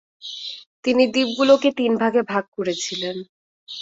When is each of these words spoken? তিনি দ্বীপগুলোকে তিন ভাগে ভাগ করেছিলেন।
তিনি 0.83 1.03
দ্বীপগুলোকে 1.07 1.69
তিন 1.77 1.91
ভাগে 1.97 2.21
ভাগ 2.23 2.43
করেছিলেন। 2.57 3.15